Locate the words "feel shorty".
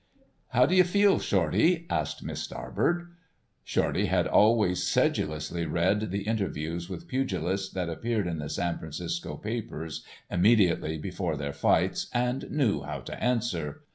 0.83-1.85